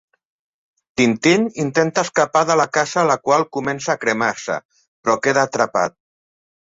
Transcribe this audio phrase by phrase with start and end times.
[0.99, 5.97] Tintín intenta escapar de la casa la qual comença a cremar-se però queda atrapat.